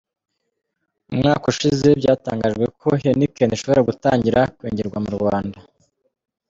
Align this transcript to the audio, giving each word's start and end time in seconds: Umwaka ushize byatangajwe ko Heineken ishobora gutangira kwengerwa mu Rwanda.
Umwaka 1.13 1.45
ushize 1.53 1.87
byatangajwe 1.99 2.65
ko 2.79 2.87
Heineken 3.01 3.51
ishobora 3.55 3.85
gutangira 3.89 4.39
kwengerwa 4.57 4.97
mu 5.05 5.11
Rwanda. 5.17 5.57